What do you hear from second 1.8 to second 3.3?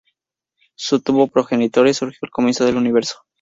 surgió al comienzo del Universo.